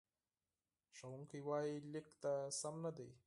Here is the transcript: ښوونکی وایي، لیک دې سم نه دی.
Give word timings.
ښوونکی 0.97 1.39
وایي، 1.47 1.73
لیک 1.91 2.07
دې 2.21 2.35
سم 2.59 2.75
نه 2.85 2.91
دی. 2.97 3.09